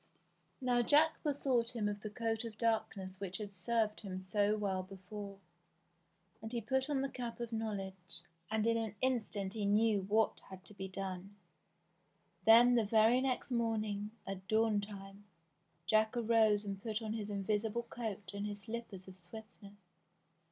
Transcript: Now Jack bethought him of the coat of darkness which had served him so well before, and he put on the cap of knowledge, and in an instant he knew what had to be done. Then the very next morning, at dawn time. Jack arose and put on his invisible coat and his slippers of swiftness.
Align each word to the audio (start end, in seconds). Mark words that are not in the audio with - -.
Now 0.59 0.81
Jack 0.81 1.21
bethought 1.21 1.75
him 1.75 1.87
of 1.87 2.01
the 2.01 2.09
coat 2.09 2.43
of 2.43 2.57
darkness 2.57 3.19
which 3.19 3.37
had 3.37 3.53
served 3.53 3.99
him 3.99 4.23
so 4.23 4.57
well 4.57 4.81
before, 4.81 5.37
and 6.41 6.51
he 6.51 6.59
put 6.59 6.89
on 6.89 7.01
the 7.01 7.07
cap 7.07 7.39
of 7.39 7.53
knowledge, 7.53 8.23
and 8.49 8.65
in 8.65 8.77
an 8.77 8.95
instant 9.01 9.53
he 9.53 9.63
knew 9.67 10.01
what 10.01 10.39
had 10.49 10.65
to 10.65 10.73
be 10.73 10.87
done. 10.87 11.35
Then 12.47 12.73
the 12.73 12.83
very 12.85 13.21
next 13.21 13.51
morning, 13.51 14.09
at 14.25 14.47
dawn 14.47 14.81
time. 14.81 15.25
Jack 15.85 16.17
arose 16.17 16.65
and 16.65 16.81
put 16.81 17.03
on 17.03 17.13
his 17.13 17.29
invisible 17.29 17.83
coat 17.83 18.31
and 18.33 18.47
his 18.47 18.61
slippers 18.63 19.07
of 19.07 19.19
swiftness. 19.19 19.93